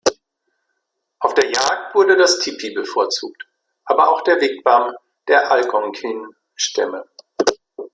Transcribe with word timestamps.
Auf 1.19 1.35
der 1.35 1.45
Jagd 1.51 1.93
wurde 1.93 2.17
das 2.17 2.39
Tipi 2.39 2.71
bevorzugt, 2.73 3.45
aber 3.85 4.09
auch 4.09 4.23
der 4.23 4.41
Wigwam 4.41 4.95
der 5.27 5.51
Algonkinstämme. 5.51 7.05